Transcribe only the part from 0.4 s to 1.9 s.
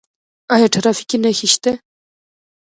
آیا ټرافیکي نښې شته؟